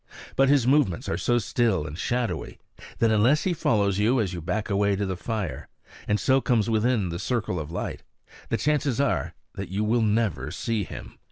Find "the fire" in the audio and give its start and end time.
5.05-5.67